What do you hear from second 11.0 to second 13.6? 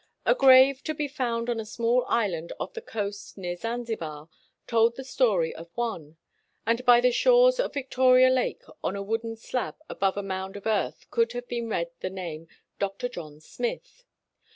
could have been read the name, "Dr. John